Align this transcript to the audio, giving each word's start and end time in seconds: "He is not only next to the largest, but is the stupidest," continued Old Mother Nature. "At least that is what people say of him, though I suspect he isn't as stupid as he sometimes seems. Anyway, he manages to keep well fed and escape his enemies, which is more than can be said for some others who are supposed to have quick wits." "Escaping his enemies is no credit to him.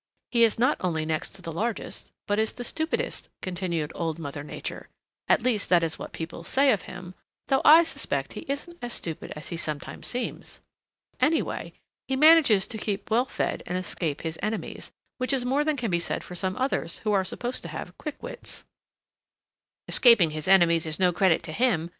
"He 0.31 0.43
is 0.43 0.57
not 0.57 0.77
only 0.79 1.05
next 1.05 1.35
to 1.35 1.43
the 1.43 1.51
largest, 1.51 2.11
but 2.25 2.39
is 2.39 2.53
the 2.53 2.63
stupidest," 2.63 3.29
continued 3.39 3.91
Old 3.93 4.17
Mother 4.17 4.43
Nature. 4.43 4.89
"At 5.29 5.43
least 5.43 5.69
that 5.69 5.83
is 5.83 5.99
what 5.99 6.11
people 6.11 6.43
say 6.43 6.71
of 6.71 6.81
him, 6.89 7.13
though 7.49 7.61
I 7.63 7.83
suspect 7.83 8.33
he 8.33 8.43
isn't 8.49 8.79
as 8.81 8.93
stupid 8.93 9.31
as 9.35 9.49
he 9.49 9.57
sometimes 9.57 10.07
seems. 10.07 10.59
Anyway, 11.19 11.73
he 12.07 12.15
manages 12.15 12.65
to 12.65 12.79
keep 12.79 13.11
well 13.11 13.25
fed 13.25 13.61
and 13.67 13.77
escape 13.77 14.21
his 14.21 14.39
enemies, 14.41 14.91
which 15.19 15.33
is 15.33 15.45
more 15.45 15.63
than 15.63 15.77
can 15.77 15.91
be 15.91 15.99
said 15.99 16.23
for 16.23 16.33
some 16.33 16.55
others 16.55 16.97
who 17.05 17.11
are 17.13 17.23
supposed 17.23 17.61
to 17.61 17.69
have 17.69 17.95
quick 17.99 18.23
wits." 18.23 18.65
"Escaping 19.87 20.31
his 20.31 20.47
enemies 20.47 20.87
is 20.87 20.97
no 20.99 21.13
credit 21.13 21.43
to 21.43 21.51
him. 21.51 21.89